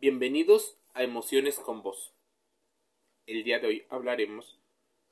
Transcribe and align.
Bienvenidos 0.00 0.76
a 0.92 1.02
Emociones 1.02 1.58
con 1.58 1.82
Vos. 1.82 2.12
El 3.26 3.42
día 3.42 3.58
de 3.58 3.68
hoy 3.68 3.86
hablaremos 3.88 4.58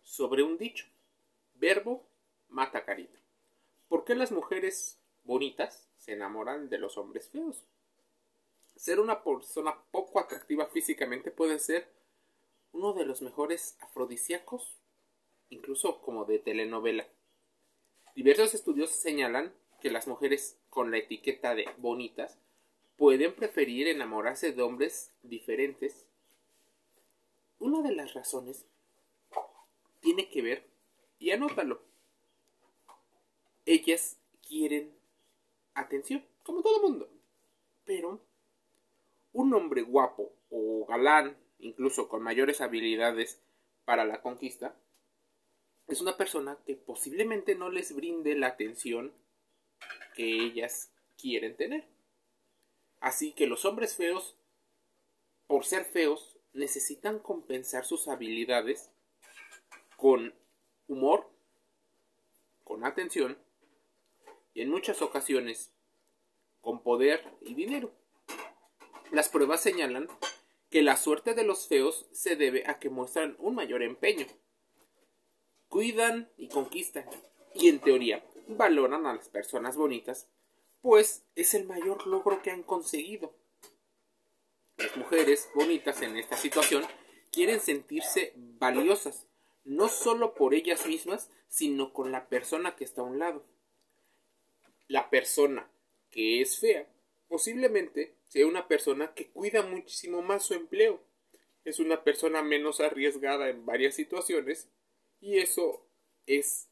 sobre 0.02 0.42
un 0.42 0.58
dicho. 0.58 0.86
Verbo 1.54 2.04
mata 2.48 2.84
carita. 2.84 3.18
¿Por 3.88 4.04
qué 4.04 4.14
las 4.14 4.32
mujeres 4.32 4.98
bonitas 5.24 5.88
se 5.96 6.12
enamoran 6.12 6.68
de 6.68 6.78
los 6.78 6.98
hombres 6.98 7.30
feos? 7.30 7.64
Ser 8.76 9.00
una 9.00 9.24
persona 9.24 9.82
poco 9.90 10.20
atractiva 10.20 10.66
físicamente 10.66 11.30
puede 11.30 11.58
ser 11.58 11.88
uno 12.72 12.92
de 12.92 13.06
los 13.06 13.22
mejores 13.22 13.78
afrodisíacos, 13.80 14.76
incluso 15.48 16.02
como 16.02 16.26
de 16.26 16.38
telenovela. 16.38 17.08
Diversos 18.14 18.52
estudios 18.52 18.90
señalan 18.90 19.54
que 19.80 19.90
las 19.90 20.06
mujeres 20.06 20.58
con 20.68 20.90
la 20.90 20.98
etiqueta 20.98 21.54
de 21.54 21.66
bonitas 21.78 22.38
pueden 22.96 23.34
preferir 23.34 23.88
enamorarse 23.88 24.52
de 24.52 24.62
hombres 24.62 25.12
diferentes. 25.22 26.06
Una 27.58 27.82
de 27.82 27.94
las 27.94 28.14
razones 28.14 28.64
tiene 30.00 30.28
que 30.28 30.42
ver, 30.42 30.68
y 31.18 31.30
anótalo, 31.30 31.80
ellas 33.64 34.18
quieren 34.46 34.92
atención, 35.74 36.24
como 36.42 36.62
todo 36.62 36.82
mundo, 36.82 37.08
pero 37.84 38.20
un 39.32 39.54
hombre 39.54 39.82
guapo 39.82 40.32
o 40.50 40.84
galán, 40.86 41.36
incluso 41.60 42.08
con 42.08 42.22
mayores 42.22 42.60
habilidades 42.60 43.40
para 43.84 44.04
la 44.04 44.20
conquista, 44.20 44.76
es 45.88 46.00
una 46.00 46.16
persona 46.16 46.58
que 46.66 46.76
posiblemente 46.76 47.54
no 47.54 47.70
les 47.70 47.94
brinde 47.94 48.34
la 48.34 48.48
atención 48.48 49.12
que 50.14 50.24
ellas 50.24 50.90
quieren 51.16 51.56
tener. 51.56 51.91
Así 53.02 53.32
que 53.32 53.48
los 53.48 53.64
hombres 53.64 53.96
feos, 53.96 54.36
por 55.48 55.64
ser 55.64 55.84
feos, 55.84 56.38
necesitan 56.52 57.18
compensar 57.18 57.84
sus 57.84 58.06
habilidades 58.06 58.92
con 59.96 60.32
humor, 60.86 61.28
con 62.62 62.84
atención 62.84 63.36
y 64.54 64.62
en 64.62 64.70
muchas 64.70 65.02
ocasiones 65.02 65.72
con 66.60 66.84
poder 66.84 67.24
y 67.40 67.54
dinero. 67.54 67.92
Las 69.10 69.28
pruebas 69.28 69.60
señalan 69.60 70.06
que 70.70 70.82
la 70.82 70.96
suerte 70.96 71.34
de 71.34 71.42
los 71.42 71.66
feos 71.66 72.06
se 72.12 72.36
debe 72.36 72.62
a 72.68 72.78
que 72.78 72.88
muestran 72.88 73.34
un 73.40 73.56
mayor 73.56 73.82
empeño, 73.82 74.28
cuidan 75.66 76.30
y 76.36 76.46
conquistan, 76.48 77.06
y 77.52 77.68
en 77.68 77.80
teoría 77.80 78.24
valoran 78.46 79.06
a 79.06 79.14
las 79.14 79.28
personas 79.28 79.76
bonitas 79.76 80.28
pues 80.82 81.24
es 81.36 81.54
el 81.54 81.64
mayor 81.64 82.06
logro 82.06 82.42
que 82.42 82.50
han 82.50 82.64
conseguido. 82.64 83.32
Las 84.76 84.96
mujeres 84.96 85.48
bonitas 85.54 86.02
en 86.02 86.16
esta 86.16 86.36
situación 86.36 86.84
quieren 87.30 87.60
sentirse 87.60 88.34
valiosas, 88.36 89.26
no 89.64 89.88
solo 89.88 90.34
por 90.34 90.54
ellas 90.54 90.86
mismas, 90.86 91.30
sino 91.48 91.92
con 91.92 92.10
la 92.10 92.28
persona 92.28 92.74
que 92.74 92.84
está 92.84 93.00
a 93.00 93.04
un 93.04 93.20
lado. 93.20 93.44
La 94.88 95.08
persona 95.08 95.70
que 96.10 96.42
es 96.42 96.58
fea 96.58 96.88
posiblemente 97.28 98.16
sea 98.24 98.46
una 98.46 98.66
persona 98.66 99.14
que 99.14 99.30
cuida 99.30 99.62
muchísimo 99.62 100.20
más 100.20 100.44
su 100.44 100.54
empleo. 100.54 101.00
Es 101.64 101.78
una 101.78 102.02
persona 102.02 102.42
menos 102.42 102.80
arriesgada 102.80 103.48
en 103.48 103.64
varias 103.64 103.94
situaciones 103.94 104.68
y 105.20 105.38
eso 105.38 105.86
es 106.26 106.68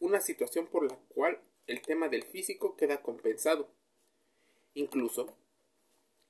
una 0.00 0.20
situación 0.20 0.66
por 0.66 0.90
la 0.90 0.96
cual 1.08 1.40
el 1.66 1.82
tema 1.82 2.08
del 2.08 2.24
físico 2.24 2.76
queda 2.76 3.02
compensado. 3.02 3.68
Incluso, 4.74 5.36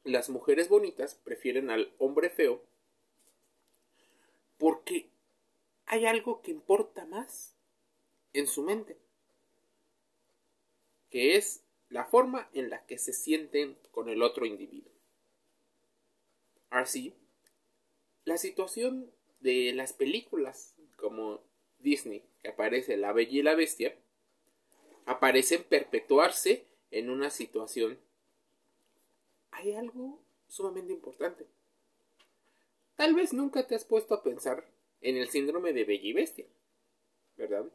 las 0.05 0.29
mujeres 0.29 0.69
bonitas 0.69 1.15
prefieren 1.15 1.71
al 1.71 1.93
hombre 1.99 2.31
feo 2.31 2.63
porque 4.59 5.11
hay 5.87 6.07
algo 6.07 6.43
que 6.43 6.51
importa 6.51 7.05
más 7.07 7.55
en 8.33 8.47
su 8.47 8.63
mente, 8.63 8.97
que 11.11 11.37
es 11.37 11.63
la 11.89 12.05
forma 12.05 12.49
en 12.53 12.71
la 12.71 12.85
que 12.87 12.99
se 12.99 13.13
sienten 13.13 13.79
con 13.91 14.09
el 14.09 14.23
otro 14.23 14.47
individuo. 14.47 14.93
Así, 16.71 17.15
la 18.25 18.39
situación 18.39 19.11
de 19.41 19.73
las 19.75 19.93
películas 19.93 20.75
como 20.97 21.41
Disney, 21.79 22.25
que 22.43 22.49
aparece 22.49 22.97
La 22.97 23.13
Bella 23.13 23.39
y 23.39 23.43
la 23.43 23.55
Bestia, 23.55 23.97
aparecen 25.07 25.65
perpetuarse 25.65 26.67
en 26.91 27.11
una 27.11 27.31
situación. 27.31 27.99
Hay 29.51 29.73
algo 29.73 30.23
sumamente 30.49 30.93
importante. 30.93 31.47
Tal 32.97 33.15
vez 33.15 33.33
nunca 33.33 33.67
te 33.67 33.75
has 33.75 33.85
puesto 33.85 34.15
a 34.15 34.23
pensar 34.23 34.69
en 35.01 35.17
el 35.17 35.29
síndrome 35.29 35.73
de 35.73 35.85
Bella 35.85 36.07
y 36.07 36.13
Bestia, 36.13 36.47
¿verdad? 37.37 37.67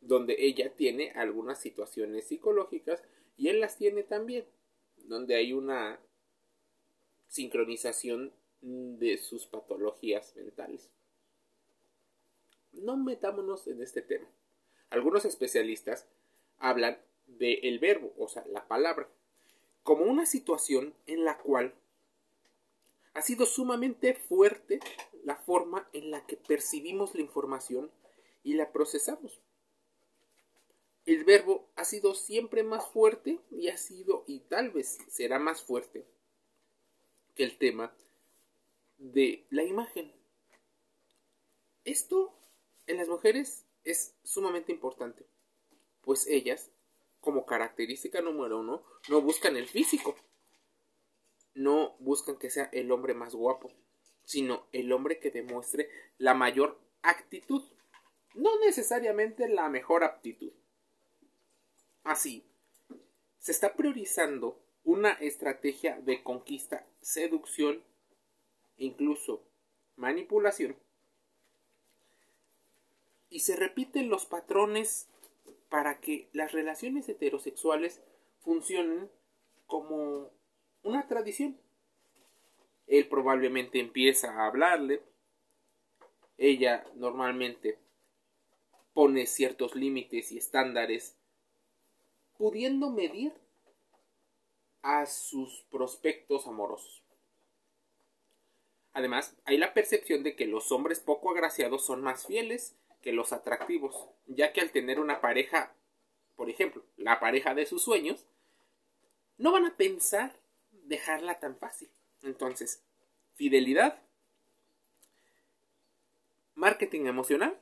Donde 0.00 0.36
ella 0.38 0.74
tiene 0.74 1.12
algunas 1.12 1.60
situaciones 1.60 2.26
psicológicas 2.26 3.02
y 3.36 3.48
él 3.48 3.60
las 3.60 3.76
tiene 3.76 4.02
también, 4.02 4.44
donde 4.96 5.36
hay 5.36 5.52
una 5.52 6.00
sincronización 7.28 8.32
de 8.60 9.18
sus 9.18 9.46
patologías 9.46 10.34
mentales. 10.36 10.90
No 12.72 12.96
metámonos 12.96 13.66
en 13.68 13.82
este 13.82 14.02
tema. 14.02 14.28
Algunos 14.90 15.24
especialistas 15.24 16.08
hablan 16.58 16.98
del 17.26 17.58
el 17.62 17.78
verbo, 17.78 18.12
o 18.18 18.28
sea, 18.28 18.44
la 18.46 18.66
palabra, 18.66 19.08
como 19.82 20.04
una 20.04 20.26
situación 20.26 20.94
en 21.06 21.24
la 21.24 21.38
cual 21.38 21.74
ha 23.14 23.22
sido 23.22 23.46
sumamente 23.46 24.14
fuerte 24.14 24.80
la 25.24 25.36
forma 25.36 25.88
en 25.92 26.10
la 26.10 26.26
que 26.26 26.36
percibimos 26.36 27.14
la 27.14 27.22
información 27.22 27.90
y 28.42 28.54
la 28.54 28.72
procesamos. 28.72 29.40
El 31.04 31.24
verbo 31.24 31.68
ha 31.76 31.84
sido 31.84 32.14
siempre 32.14 32.62
más 32.62 32.86
fuerte 32.88 33.38
y 33.50 33.68
ha 33.68 33.76
sido 33.76 34.24
y 34.26 34.40
tal 34.40 34.70
vez 34.70 34.98
será 35.08 35.38
más 35.38 35.62
fuerte 35.62 36.04
que 37.34 37.44
el 37.44 37.56
tema 37.58 37.94
de 38.98 39.44
la 39.50 39.62
imagen. 39.62 40.12
Esto 41.84 42.34
en 42.86 42.96
las 42.96 43.08
mujeres 43.08 43.64
es 43.84 44.14
sumamente 44.24 44.72
importante 44.72 45.24
pues 46.06 46.28
ellas, 46.28 46.70
como 47.20 47.44
característica 47.44 48.22
número 48.22 48.60
uno, 48.60 48.84
no 49.08 49.20
buscan 49.20 49.56
el 49.56 49.66
físico, 49.66 50.14
no 51.52 51.96
buscan 51.98 52.38
que 52.38 52.48
sea 52.48 52.70
el 52.72 52.92
hombre 52.92 53.12
más 53.12 53.34
guapo, 53.34 53.72
sino 54.22 54.68
el 54.70 54.92
hombre 54.92 55.18
que 55.18 55.32
demuestre 55.32 55.90
la 56.18 56.32
mayor 56.32 56.78
actitud, 57.02 57.64
no 58.34 58.56
necesariamente 58.60 59.48
la 59.48 59.68
mejor 59.68 60.04
aptitud. 60.04 60.52
Así, 62.04 62.46
se 63.40 63.50
está 63.50 63.74
priorizando 63.74 64.62
una 64.84 65.10
estrategia 65.10 66.00
de 66.00 66.22
conquista, 66.22 66.86
seducción 67.02 67.82
incluso 68.76 69.42
manipulación. 69.96 70.76
Y 73.28 73.40
se 73.40 73.56
repiten 73.56 74.08
los 74.08 74.24
patrones 74.24 75.08
para 75.76 76.00
que 76.00 76.30
las 76.32 76.52
relaciones 76.52 77.06
heterosexuales 77.06 78.00
funcionen 78.40 79.10
como 79.66 80.30
una 80.82 81.06
tradición. 81.06 81.60
Él 82.86 83.06
probablemente 83.10 83.78
empieza 83.78 84.32
a 84.32 84.46
hablarle, 84.46 85.02
ella 86.38 86.82
normalmente 86.94 87.78
pone 88.94 89.26
ciertos 89.26 89.74
límites 89.74 90.32
y 90.32 90.38
estándares, 90.38 91.18
pudiendo 92.38 92.88
medir 92.88 93.34
a 94.80 95.04
sus 95.04 95.66
prospectos 95.70 96.46
amorosos. 96.46 97.02
Además, 98.94 99.36
hay 99.44 99.58
la 99.58 99.74
percepción 99.74 100.22
de 100.22 100.36
que 100.36 100.46
los 100.46 100.72
hombres 100.72 101.00
poco 101.00 101.32
agraciados 101.32 101.84
son 101.84 102.00
más 102.00 102.24
fieles 102.24 102.74
que 103.06 103.12
los 103.12 103.32
atractivos, 103.32 104.08
ya 104.26 104.52
que 104.52 104.60
al 104.60 104.72
tener 104.72 104.98
una 104.98 105.20
pareja, 105.20 105.72
por 106.34 106.50
ejemplo, 106.50 106.82
la 106.96 107.20
pareja 107.20 107.54
de 107.54 107.64
sus 107.64 107.84
sueños, 107.84 108.26
no 109.38 109.52
van 109.52 109.64
a 109.64 109.76
pensar 109.76 110.32
dejarla 110.72 111.38
tan 111.38 111.56
fácil. 111.56 111.88
Entonces, 112.24 112.82
fidelidad, 113.36 114.02
marketing 116.56 117.06
emocional, 117.06 117.56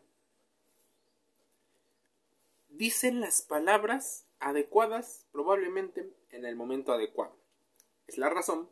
dicen 2.70 3.20
las 3.20 3.42
palabras 3.42 4.24
adecuadas 4.38 5.26
probablemente 5.30 6.10
en 6.30 6.46
el 6.46 6.56
momento 6.56 6.94
adecuado. 6.94 7.36
Es 8.06 8.16
la 8.16 8.30
razón 8.30 8.70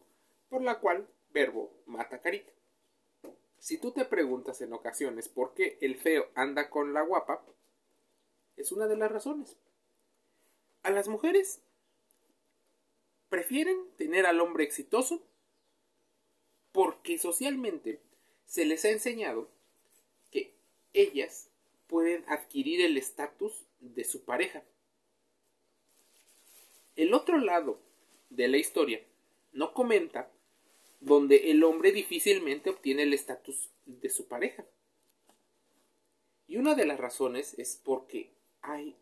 por 0.48 0.62
la 0.62 0.80
cual 0.80 1.06
verbo 1.34 1.70
mata 1.84 2.22
carita. 2.22 2.50
Si 3.62 3.79
tú 3.79 3.93
te 3.93 4.05
preguntas 4.05 4.61
en 4.61 4.73
ocasiones 4.73 5.29
por 5.29 5.55
qué 5.55 5.79
el 5.81 5.94
feo 5.94 6.29
anda 6.35 6.69
con 6.69 6.93
la 6.93 7.03
guapa, 7.03 7.47
es 8.56 8.73
una 8.73 8.88
de 8.88 8.97
las 8.97 9.12
razones. 9.12 9.56
A 10.82 10.91
las 10.91 11.06
mujeres 11.06 11.62
prefieren 13.29 13.79
tener 13.97 14.26
al 14.26 14.41
hombre 14.41 14.64
exitoso 14.64 15.23
porque 16.73 17.19
socialmente 17.19 18.00
se 18.47 18.64
les 18.64 18.85
ha 18.85 18.91
enseñado 18.91 19.49
que 20.32 20.56
ellas 20.93 21.49
pueden 21.87 22.25
adquirir 22.26 22.81
el 22.81 22.97
estatus 22.97 23.65
de 23.79 24.03
su 24.03 24.25
pareja. 24.25 24.65
El 26.97 27.15
otro 27.15 27.38
lado 27.38 27.79
de 28.29 28.49
la 28.49 28.56
historia 28.56 29.06
no 29.53 29.73
comenta 29.73 30.29
donde 31.02 31.50
el 31.50 31.64
hombre 31.64 31.90
difícilmente 31.90 32.70
obtiene 32.70 33.02
el 33.02 33.12
estatus 33.12 33.70
de 33.87 34.08
su 34.08 34.28
pareja. 34.28 34.64
Y 36.46 36.56
una 36.58 36.75
de 36.75 36.87
las 36.87 37.00
razones 37.00 37.54
es 37.58 37.81
porque 37.82 38.31
hay 38.60 38.96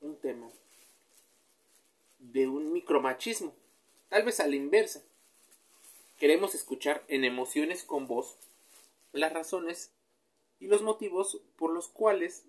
un 0.00 0.18
tema 0.20 0.50
de 2.18 2.48
un 2.48 2.72
micromachismo, 2.72 3.54
tal 4.08 4.24
vez 4.24 4.40
a 4.40 4.48
la 4.48 4.56
inversa. 4.56 5.04
Queremos 6.18 6.54
escuchar 6.56 7.04
en 7.06 7.24
emociones 7.24 7.84
con 7.84 8.08
voz 8.08 8.36
las 9.12 9.32
razones 9.32 9.92
y 10.58 10.66
los 10.66 10.82
motivos 10.82 11.40
por 11.56 11.72
los 11.72 11.86
cuales 11.88 12.44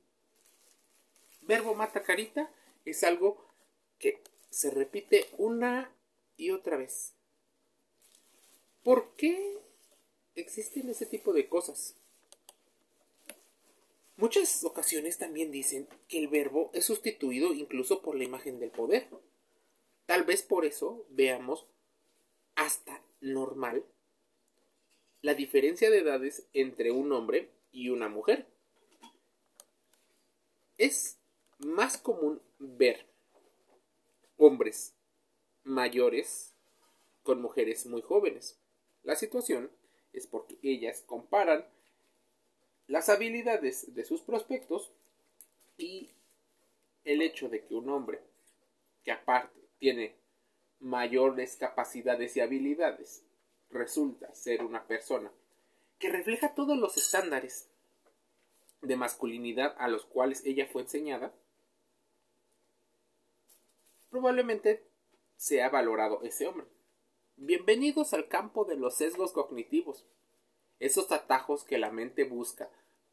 verbo 1.41 1.75
mata 1.75 2.01
carita 2.01 2.50
es 2.83 3.03
algo 3.03 3.45
que 4.00 4.23
se 4.50 4.71
repite 4.71 5.27
una 5.38 5.91
y 6.35 6.50
otra 6.50 6.77
vez. 6.77 7.16
¿Por 8.88 9.16
qué 9.16 9.60
existen 10.36 10.89
ese 10.89 11.06
tipo 11.06 11.34
de 11.34 11.50
cosas? 11.50 11.94
Muchas 14.16 14.63
ocasiones 14.63 15.18
también 15.18 15.51
dicen 15.51 15.89
que 16.07 16.19
el 16.19 16.30
verbo 16.30 16.72
es 16.74 16.86
sustituido 16.86 17.51
incluso 17.51 18.01
por 18.01 18.16
la 18.16 18.24
imagen 18.24 18.62
del 18.62 18.72
poder. 18.72 19.10
Tal 20.06 20.24
vez 20.24 20.42
por 20.42 20.63
eso 20.63 21.06
veamos 21.10 21.66
hasta 22.56 23.04
normal 23.19 23.84
la 25.22 25.34
diferencia 25.34 25.89
de 25.89 25.98
edades 25.98 26.48
entre 26.54 26.92
un 26.92 27.12
hombre 27.12 27.51
y 27.74 27.89
una 27.89 28.07
mujer. 28.07 28.48
Es 30.78 31.18
más 31.57 31.98
común 31.98 32.42
ver 32.57 33.06
hombres 34.38 34.94
mayores 35.66 36.54
con 37.24 37.42
mujeres 37.42 37.86
muy 37.86 38.01
jóvenes. 38.01 38.57
La 39.07 39.15
situación 39.15 39.71
es 40.12 40.27
porque 40.27 40.57
ellas 40.62 41.01
comparan 41.07 41.65
las 42.88 43.07
habilidades 43.07 43.95
de 43.95 44.04
sus 44.04 44.19
prospectos 44.19 44.92
y 45.77 46.09
el 47.06 47.21
hecho 47.21 47.48
de 47.48 47.63
que 47.63 47.74
un 47.74 47.89
hombre 47.89 48.19
que 49.06 49.13
aparte 49.13 49.62
tiene 49.80 50.13
mayores 50.81 51.56
capacidades 51.56 52.36
y 52.36 52.42
habilidades 52.42 53.24
resulta 53.69 54.36
ser 54.36 54.62
una 54.62 54.86
persona 54.86 55.31
que 56.00 56.10
refleja 56.10 56.53
todos 56.53 56.77
los 56.77 56.98
estándares 56.98 57.69
de 58.81 58.98
masculinidad 58.98 59.74
a 59.77 59.88
los 59.88 60.03
cuales 60.03 60.45
ella 60.45 60.68
fue 60.69 60.81
enseñada, 60.81 61.33
probablemente 64.10 64.83
sea 65.38 65.69
valorado 65.69 66.24
ese 66.24 66.45
hombre. 66.45 66.76
Bienvenidos 67.39 68.16
al 68.16 68.28
campo 68.28 68.66
de 68.66 68.78
los 68.78 68.95
sesgos 68.95 69.31
cognitivos, 69.31 70.04
esos 70.80 71.12
atajos 71.12 71.63
que 71.63 71.78
la 71.78 71.92
mente 71.92 72.24
busca 72.24 72.68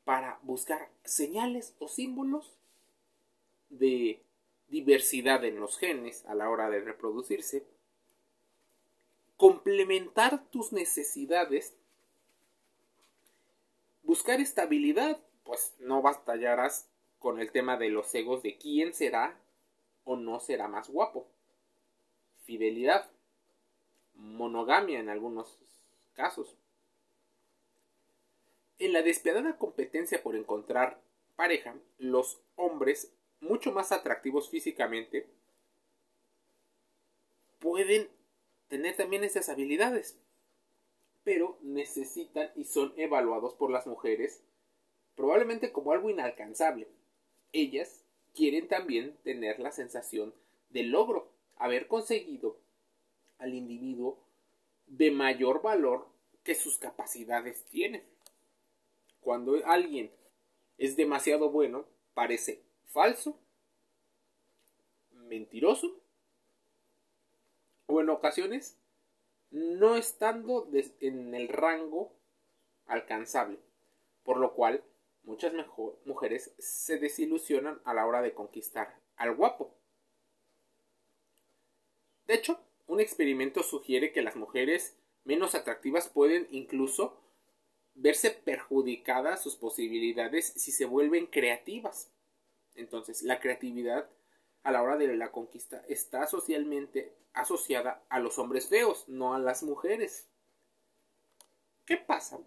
para 0.05 0.41
buscar 0.43 0.89
señales 1.05 1.75
o 1.79 1.89
símbolos 1.89 2.57
de 3.69 4.23
diversidad 4.69 5.45
en 5.45 5.61
los 5.61 5.77
genes 5.77 6.25
a 6.25 6.35
la 6.35 6.49
hora 6.49 6.71
de 6.71 6.81
reproducirse, 6.81 7.67
complementar 9.37 10.43
tus 10.47 10.73
necesidades, 10.73 11.75
buscar 14.03 14.41
estabilidad, 14.41 15.21
pues 15.43 15.75
no 15.81 16.01
batallarás 16.01 16.89
con 17.19 17.41
el 17.41 17.53
tema 17.53 17.77
de 17.77 17.91
los 17.91 18.15
egos 18.15 18.43
de 18.43 18.57
quién 18.57 18.95
será 18.95 19.39
o 20.05 20.17
no 20.17 20.41
será 20.41 20.67
más 20.67 20.89
guapo. 20.89 21.27
Fidelidad, 22.47 23.11
monogamia 24.15 25.01
en 25.01 25.09
algunos 25.09 25.59
casos. 26.15 26.57
En 28.79 28.93
la 28.93 29.03
despiadada 29.03 29.57
competencia 29.57 30.23
por 30.23 30.37
encontrar 30.37 31.01
pareja, 31.37 31.77
los 31.99 32.41
hombres 32.57 33.13
mucho 33.41 33.73
más 33.73 33.93
atractivos 33.93 34.51
físicamente 34.51 35.29
pueden 37.59 38.09
tener 38.69 38.97
también 38.97 39.25
esas 39.25 39.49
habilidades, 39.49 40.19
pero 41.23 41.59
necesitan 41.63 42.51
y 42.57 42.65
son 42.65 42.93
evaluados 42.97 43.55
por 43.55 43.71
las 43.71 43.87
mujeres 43.87 44.43
probablemente 45.15 45.73
como 45.73 45.93
algo 45.93 46.11
inalcanzable. 46.11 46.89
Ellas 47.53 48.05
quieren 48.35 48.69
también 48.69 49.17
tener 49.23 49.61
la 49.61 49.71
sensación 49.71 50.35
de 50.71 50.83
logro, 50.83 51.31
haber 51.57 51.87
conseguido 51.87 52.59
al 53.39 53.55
individuo 53.55 54.19
de 54.87 55.11
mayor 55.11 55.63
valor 55.63 56.09
que 56.43 56.55
sus 56.55 56.79
capacidades 56.79 57.65
tienen. 57.67 58.03
Cuando 59.21 59.57
alguien 59.67 60.11
es 60.79 60.97
demasiado 60.97 61.51
bueno, 61.51 61.87
parece 62.13 62.63
falso, 62.87 63.39
mentiroso 65.11 66.01
o 67.87 68.01
en 68.01 68.11
ocasiones 68.11 68.77
no 69.51 69.97
estando 69.97 70.69
en 71.01 71.35
el 71.35 71.49
rango 71.49 72.13
alcanzable, 72.87 73.59
por 74.25 74.39
lo 74.39 74.53
cual 74.55 74.83
muchas 75.23 75.53
mujeres 76.05 76.53
se 76.59 76.99
desilusionan 76.99 77.81
a 77.85 77.95
la 77.95 78.07
hora 78.07 78.21
de 78.21 78.35
conquistar 78.35 79.01
al 79.17 79.35
guapo. 79.35 79.75
De 82.27 82.35
hecho, 82.35 82.59
un 82.87 83.01
experimento 83.01 83.63
sugiere 83.63 84.13
que 84.13 84.23
las 84.23 84.37
mujeres 84.37 84.97
menos 85.25 85.55
atractivas 85.55 86.09
pueden 86.09 86.47
incluso 86.51 87.19
verse 87.95 88.31
perjudicadas 88.31 89.43
sus 89.43 89.57
posibilidades 89.57 90.47
si 90.57 90.73
se 90.73 90.85
vuelven 90.85 91.27
creativas. 91.27 92.11
Entonces, 92.75 93.23
la 93.23 93.41
creatividad 93.41 94.09
a 94.63 94.73
la 94.73 94.83
hora 94.83 94.97
de 94.97 95.15
la 95.17 95.31
conquista 95.31 95.83
está 95.89 96.27
socialmente 96.27 97.13
asociada 97.33 98.03
a 98.09 98.19
los 98.19 98.39
hombres 98.39 98.69
feos, 98.69 99.05
no 99.09 99.35
a 99.35 99.39
las 99.39 99.63
mujeres. 99.63 100.27
¿Qué 101.85 101.97
pasa? 101.97 102.39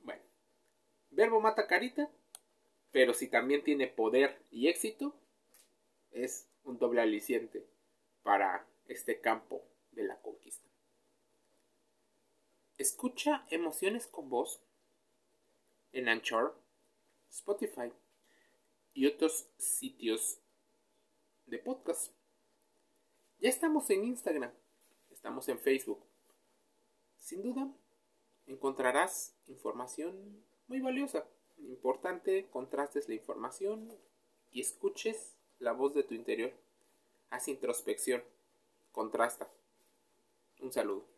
Bueno, 0.00 0.22
verbo 1.10 1.40
mata 1.40 1.66
carita, 1.66 2.10
pero 2.90 3.14
si 3.14 3.28
también 3.28 3.62
tiene 3.62 3.86
poder 3.86 4.42
y 4.50 4.68
éxito, 4.68 5.14
es 6.10 6.48
un 6.64 6.78
doble 6.78 7.00
aliciente 7.00 7.64
para 8.22 8.66
este 8.88 9.20
campo 9.20 9.64
de 9.92 10.04
la 10.04 10.20
conquista. 10.20 10.68
Escucha 12.78 13.46
emociones 13.50 14.06
con 14.06 14.28
voz 14.28 14.60
en 15.92 16.08
Anchor, 16.08 16.54
Spotify 17.30 17.92
y 18.92 19.06
otros 19.06 19.48
sitios 19.58 20.40
de 21.46 21.58
podcast. 21.58 22.12
Ya 23.38 23.48
estamos 23.48 23.88
en 23.90 24.04
Instagram, 24.04 24.52
estamos 25.10 25.48
en 25.48 25.58
Facebook. 25.58 26.04
Sin 27.18 27.42
duda, 27.42 27.72
encontrarás 28.46 29.34
información 29.46 30.44
muy 30.68 30.80
valiosa. 30.80 31.26
Importante, 31.58 32.48
contrastes 32.50 33.08
la 33.08 33.14
información 33.14 33.96
y 34.50 34.60
escuches 34.60 35.34
la 35.58 35.72
voz 35.72 35.94
de 35.94 36.02
tu 36.02 36.14
interior. 36.14 36.52
Haz 37.30 37.48
introspección, 37.48 38.22
contrasta. 38.96 39.46
Un 40.60 40.72
saludo. 40.72 41.15